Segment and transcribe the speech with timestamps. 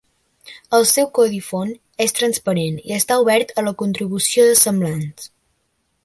[0.75, 1.73] El seu codi font
[2.05, 5.29] és transparent i està obert a la contribució de semblants.